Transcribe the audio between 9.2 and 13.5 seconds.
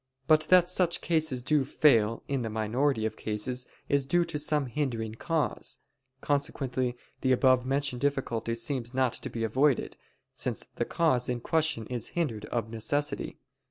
be avoided, since the cause in question is hindered of necessity.